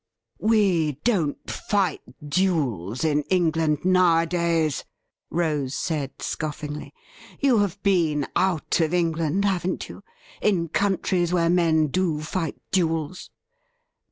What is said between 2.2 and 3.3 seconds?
duels in